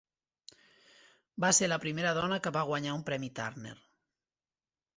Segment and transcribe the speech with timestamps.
[1.45, 3.77] Va ser la primera dona que va guanyar un premi Turner.